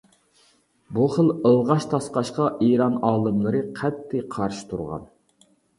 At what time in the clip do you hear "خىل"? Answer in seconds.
1.15-1.29